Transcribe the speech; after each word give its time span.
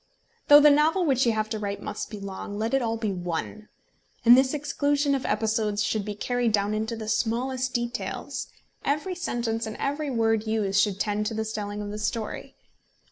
Though 0.47 0.59
the 0.59 0.71
novel 0.71 1.05
which 1.05 1.27
you 1.27 1.33
have 1.33 1.47
to 1.51 1.59
write 1.59 1.79
must 1.79 2.09
be 2.09 2.19
long, 2.19 2.57
let 2.57 2.73
it 2.73 2.79
be 2.79 2.83
all 2.83 2.97
one. 2.97 3.69
And 4.25 4.35
this 4.35 4.55
exclusion 4.55 5.13
of 5.13 5.27
episodes 5.27 5.83
should 5.83 6.05
be 6.05 6.15
carried 6.15 6.53
down 6.53 6.73
into 6.73 6.95
the 6.95 7.07
smallest 7.07 7.75
details. 7.75 8.47
Every 8.83 9.13
sentence 9.13 9.67
and 9.67 9.77
every 9.77 10.09
word 10.09 10.47
used 10.47 10.81
should 10.81 10.99
tend 10.99 11.27
to 11.27 11.35
the 11.35 11.45
telling 11.45 11.83
of 11.83 11.91
the 11.91 11.99
story. 11.99 12.55